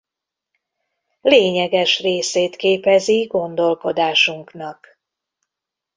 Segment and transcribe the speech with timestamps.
[1.21, 4.99] Lényeges részét képezi gondolkodásunknak.